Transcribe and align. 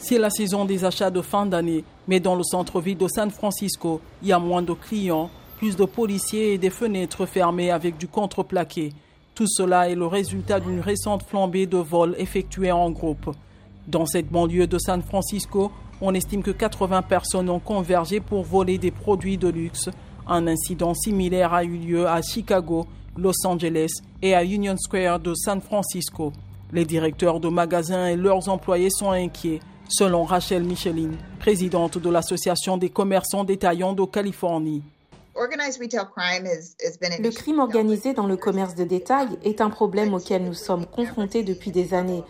C'est 0.00 0.18
la 0.18 0.30
saison 0.30 0.64
des 0.64 0.84
achats 0.84 1.10
de 1.10 1.20
fin 1.20 1.44
d'année, 1.44 1.84
mais 2.06 2.20
dans 2.20 2.36
le 2.36 2.44
centre-ville 2.44 2.96
de 2.96 3.08
San 3.08 3.30
Francisco, 3.32 4.00
il 4.22 4.28
y 4.28 4.32
a 4.32 4.38
moins 4.38 4.62
de 4.62 4.72
clients, 4.72 5.28
plus 5.58 5.74
de 5.74 5.84
policiers 5.84 6.54
et 6.54 6.58
des 6.58 6.70
fenêtres 6.70 7.26
fermées 7.26 7.72
avec 7.72 7.98
du 7.98 8.06
contreplaqué. 8.06 8.92
Tout 9.34 9.48
cela 9.48 9.90
est 9.90 9.96
le 9.96 10.06
résultat 10.06 10.60
d'une 10.60 10.78
récente 10.78 11.24
flambée 11.24 11.66
de 11.66 11.78
vols 11.78 12.14
effectués 12.16 12.70
en 12.70 12.90
groupe. 12.92 13.34
Dans 13.88 14.06
cette 14.06 14.30
banlieue 14.30 14.68
de 14.68 14.78
San 14.78 15.02
Francisco, 15.02 15.72
on 16.00 16.14
estime 16.14 16.44
que 16.44 16.52
80 16.52 17.02
personnes 17.02 17.50
ont 17.50 17.58
convergé 17.58 18.20
pour 18.20 18.44
voler 18.44 18.78
des 18.78 18.92
produits 18.92 19.36
de 19.36 19.48
luxe. 19.48 19.90
Un 20.28 20.46
incident 20.46 20.94
similaire 20.94 21.52
a 21.52 21.64
eu 21.64 21.76
lieu 21.76 22.06
à 22.06 22.22
Chicago, 22.22 22.86
Los 23.16 23.44
Angeles 23.44 23.90
et 24.22 24.36
à 24.36 24.44
Union 24.44 24.76
Square 24.76 25.18
de 25.18 25.34
San 25.34 25.60
Francisco. 25.60 26.32
Les 26.72 26.84
directeurs 26.84 27.40
de 27.40 27.48
magasins 27.48 28.06
et 28.06 28.16
leurs 28.16 28.48
employés 28.48 28.90
sont 28.90 29.10
inquiets 29.10 29.58
selon 29.88 30.24
Rachel 30.24 30.64
Michelin, 30.64 31.10
présidente 31.40 31.98
de 31.98 32.10
l'Association 32.10 32.76
des 32.76 32.90
commerçants 32.90 33.44
détaillants 33.44 33.94
de 33.94 34.04
Californie. 34.04 34.82
Le 35.34 37.30
crime 37.30 37.60
organisé 37.60 38.12
dans 38.12 38.26
le 38.26 38.36
commerce 38.36 38.74
de 38.74 38.84
détail 38.84 39.28
est 39.44 39.60
un 39.60 39.70
problème 39.70 40.14
auquel 40.14 40.44
nous 40.44 40.54
sommes 40.54 40.84
confrontés 40.84 41.42
depuis 41.42 41.70
des 41.70 41.94
années. 41.94 42.24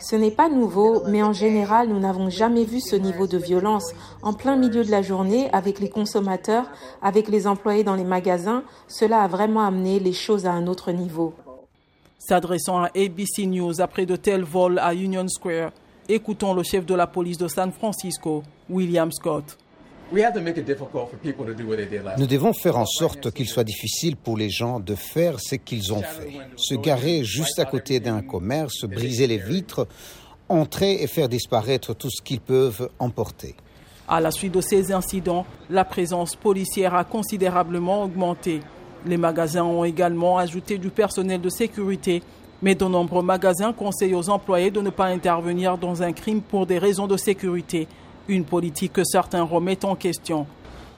Ce 0.00 0.16
n'est 0.16 0.30
pas 0.30 0.48
nouveau, 0.48 1.02
mais 1.06 1.22
en 1.22 1.32
général, 1.32 1.88
nous 1.88 1.98
n'avons 1.98 2.28
jamais 2.28 2.64
vu 2.64 2.80
ce 2.80 2.96
niveau 2.96 3.26
de 3.26 3.38
violence 3.38 3.92
en 4.22 4.34
plein 4.34 4.56
milieu 4.56 4.84
de 4.84 4.90
la 4.90 5.00
journée 5.02 5.48
avec 5.52 5.78
les 5.78 5.88
consommateurs, 5.88 6.66
avec 7.00 7.28
les 7.28 7.46
employés 7.46 7.84
dans 7.84 7.94
les 7.94 8.04
magasins. 8.04 8.64
Cela 8.86 9.22
a 9.22 9.28
vraiment 9.28 9.64
amené 9.66 10.00
les 10.00 10.12
choses 10.12 10.44
à 10.44 10.52
un 10.52 10.66
autre 10.66 10.92
niveau. 10.92 11.32
S'adressant 12.18 12.82
à 12.82 12.90
ABC 12.96 13.46
News 13.46 13.80
après 13.80 14.04
de 14.04 14.16
tels 14.16 14.44
vols 14.44 14.78
à 14.78 14.94
Union 14.94 15.28
Square, 15.28 15.70
Écoutons 16.08 16.52
le 16.52 16.62
chef 16.62 16.84
de 16.84 16.94
la 16.94 17.06
police 17.06 17.38
de 17.38 17.48
San 17.48 17.72
Francisco, 17.72 18.42
William 18.68 19.10
Scott. 19.10 19.56
Nous 20.12 20.20
devons 22.26 22.52
faire 22.52 22.76
en 22.76 22.84
sorte 22.84 23.30
qu'il 23.30 23.48
soit 23.48 23.64
difficile 23.64 24.16
pour 24.16 24.36
les 24.36 24.50
gens 24.50 24.80
de 24.80 24.94
faire 24.94 25.40
ce 25.40 25.54
qu'ils 25.54 25.94
ont 25.94 26.02
fait. 26.02 26.32
Se 26.56 26.74
garer 26.74 27.24
juste 27.24 27.58
à 27.58 27.64
côté 27.64 28.00
d'un 28.00 28.20
commerce, 28.20 28.84
briser 28.84 29.26
les 29.26 29.38
vitres, 29.38 29.88
entrer 30.50 31.02
et 31.02 31.06
faire 31.06 31.30
disparaître 31.30 31.94
tout 31.94 32.10
ce 32.10 32.20
qu'ils 32.20 32.40
peuvent 32.40 32.90
emporter. 32.98 33.54
À 34.06 34.20
la 34.20 34.30
suite 34.30 34.52
de 34.52 34.60
ces 34.60 34.92
incidents, 34.92 35.46
la 35.70 35.86
présence 35.86 36.36
policière 36.36 36.94
a 36.94 37.04
considérablement 37.04 38.02
augmenté. 38.02 38.60
Les 39.06 39.16
magasins 39.16 39.64
ont 39.64 39.84
également 39.84 40.36
ajouté 40.36 40.76
du 40.76 40.90
personnel 40.90 41.40
de 41.40 41.48
sécurité 41.48 42.22
mais 42.64 42.74
de 42.74 42.86
nombreux 42.86 43.22
magasins 43.22 43.74
conseillent 43.74 44.14
aux 44.14 44.30
employés 44.30 44.70
de 44.70 44.80
ne 44.80 44.88
pas 44.88 45.04
intervenir 45.04 45.76
dans 45.76 46.02
un 46.02 46.12
crime 46.12 46.40
pour 46.40 46.64
des 46.64 46.78
raisons 46.78 47.06
de 47.06 47.18
sécurité, 47.18 47.86
une 48.26 48.46
politique 48.46 48.94
que 48.94 49.04
certains 49.04 49.42
remettent 49.42 49.84
en 49.84 49.96
question. 49.96 50.46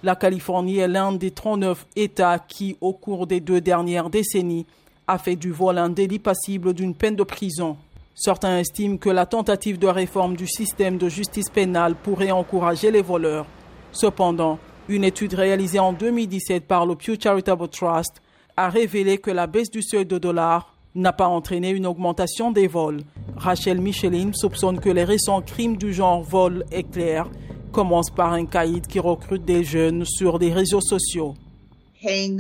La 0.04 0.14
Californie 0.14 0.78
est 0.78 0.86
l'un 0.86 1.10
des 1.10 1.32
39 1.32 1.86
États 1.96 2.38
qui, 2.38 2.76
au 2.80 2.92
cours 2.92 3.26
des 3.26 3.40
deux 3.40 3.60
dernières 3.60 4.10
décennies, 4.10 4.64
a 5.08 5.18
fait 5.18 5.34
du 5.34 5.50
vol 5.50 5.78
un 5.78 5.88
délit 5.88 6.20
passible 6.20 6.72
d'une 6.72 6.94
peine 6.94 7.16
de 7.16 7.24
prison. 7.24 7.76
Certains 8.14 8.58
estiment 8.58 8.96
que 8.96 9.10
la 9.10 9.26
tentative 9.26 9.80
de 9.80 9.88
réforme 9.88 10.36
du 10.36 10.46
système 10.46 10.98
de 10.98 11.08
justice 11.08 11.50
pénale 11.50 11.96
pourrait 11.96 12.30
encourager 12.30 12.92
les 12.92 13.02
voleurs. 13.02 13.46
Cependant, 13.90 14.60
une 14.88 15.02
étude 15.02 15.34
réalisée 15.34 15.80
en 15.80 15.92
2017 15.92 16.64
par 16.64 16.86
le 16.86 16.94
Pew 16.94 17.20
Charitable 17.20 17.66
Trust 17.66 18.22
a 18.56 18.68
révélé 18.68 19.18
que 19.18 19.32
la 19.32 19.48
baisse 19.48 19.72
du 19.72 19.82
seuil 19.82 20.06
de 20.06 20.18
dollars 20.18 20.75
n'a 20.96 21.12
pas 21.12 21.28
entraîné 21.28 21.70
une 21.70 21.86
augmentation 21.86 22.50
des 22.50 22.66
vols. 22.66 23.02
Rachel 23.36 23.80
Michelin 23.80 24.32
soupçonne 24.34 24.80
que 24.80 24.88
les 24.88 25.04
récents 25.04 25.42
crimes 25.42 25.76
du 25.76 25.92
genre 25.92 26.22
vol 26.22 26.64
éclair 26.72 27.28
commencent 27.70 28.10
par 28.10 28.32
un 28.32 28.46
caïd 28.46 28.86
qui 28.86 28.98
recrute 28.98 29.44
des 29.44 29.62
jeunes 29.62 30.04
sur 30.04 30.38
des 30.38 30.52
réseaux 30.52 30.80
sociaux. 30.80 31.34
Il 32.02 32.36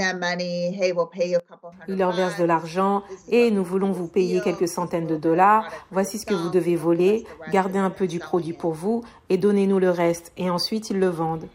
leur 1.88 2.12
verse 2.12 2.38
de 2.38 2.44
l'argent 2.44 3.02
et 3.28 3.50
nous 3.50 3.64
voulons 3.64 3.92
vous 3.92 4.08
payer 4.08 4.40
quelques 4.40 4.68
centaines 4.68 5.06
de 5.06 5.16
dollars. 5.16 5.70
Voici 5.90 6.18
ce 6.18 6.26
que 6.26 6.34
vous 6.34 6.50
devez 6.50 6.76
voler, 6.76 7.24
gardez 7.52 7.78
un 7.78 7.90
peu 7.90 8.06
du 8.06 8.18
produit 8.18 8.52
pour 8.52 8.72
vous 8.72 9.04
et 9.28 9.36
donnez-nous 9.38 9.78
le 9.78 9.90
reste. 9.90 10.32
Et 10.36 10.50
ensuite, 10.50 10.90
ils 10.90 10.98
le 10.98 11.08
vendent. 11.08 11.48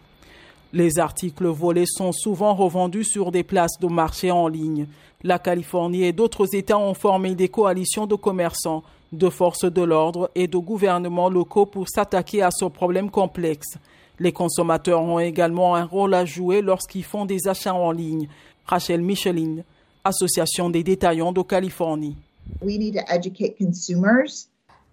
Les 0.74 1.00
articles 1.00 1.48
volés 1.48 1.86
sont 1.86 2.14
souvent 2.14 2.56
revendus 2.56 3.04
sur 3.04 3.32
des 3.32 3.44
places 3.44 3.78
de 3.80 3.88
marché 3.88 4.32
en 4.32 4.48
ligne. 4.48 4.88
La 5.22 5.38
Californie 5.38 6.04
et 6.04 6.14
d'autres 6.14 6.56
États 6.56 6.78
ont 6.78 6.94
formé 6.94 7.36
des 7.36 7.50
coalitions 7.50 8.08
de 8.08 8.16
commerçants, 8.16 8.84
de 9.12 9.30
forces 9.30 9.66
de 9.66 9.82
l'ordre 9.82 10.32
et 10.34 10.48
de 10.48 10.58
gouvernements 10.58 11.30
locaux 11.30 11.66
pour 11.66 11.90
s'attaquer 11.90 12.42
à 12.42 12.52
ce 12.52 12.66
problème 12.66 13.12
complexe. 13.12 13.78
Les 14.18 14.32
consommateurs 14.32 15.02
ont 15.02 15.20
également 15.20 15.76
un 15.76 15.84
rôle 15.84 16.14
à 16.14 16.24
jouer 16.24 16.62
lorsqu'ils 16.62 17.04
font 17.04 17.26
des 17.26 17.48
achats 17.48 17.74
en 17.74 17.92
ligne. 17.92 18.30
Rachel 18.66 19.02
Michelin, 19.02 19.64
Association 20.04 20.70
des 20.70 20.84
détaillants 20.84 21.34
de 21.34 21.42
Californie. 21.42 22.16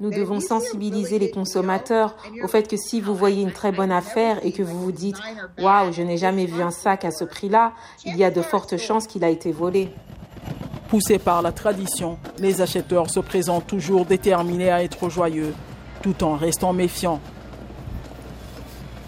Nous 0.00 0.10
devons 0.10 0.38
sensibiliser 0.38 1.18
les 1.18 1.30
consommateurs 1.30 2.14
au 2.44 2.46
fait 2.46 2.68
que 2.68 2.76
si 2.76 3.00
vous 3.00 3.16
voyez 3.16 3.42
une 3.42 3.50
très 3.50 3.72
bonne 3.72 3.90
affaire 3.90 4.38
et 4.46 4.52
que 4.52 4.62
vous 4.62 4.80
vous 4.80 4.92
dites 4.92 5.16
Waouh, 5.58 5.92
je 5.92 6.02
n'ai 6.02 6.16
jamais 6.16 6.46
vu 6.46 6.62
un 6.62 6.70
sac 6.70 7.04
à 7.04 7.10
ce 7.10 7.24
prix-là, 7.24 7.72
il 8.04 8.16
y 8.16 8.22
a 8.22 8.30
de 8.30 8.40
fortes 8.40 8.76
chances 8.76 9.08
qu'il 9.08 9.24
a 9.24 9.28
été 9.28 9.50
volé. 9.50 9.88
Poussés 10.86 11.18
par 11.18 11.42
la 11.42 11.50
tradition, 11.50 12.16
les 12.38 12.60
acheteurs 12.60 13.10
se 13.10 13.18
présentent 13.18 13.66
toujours 13.66 14.06
déterminés 14.06 14.70
à 14.70 14.84
être 14.84 15.08
joyeux, 15.08 15.52
tout 16.00 16.22
en 16.22 16.36
restant 16.36 16.72
méfiants. 16.72 17.20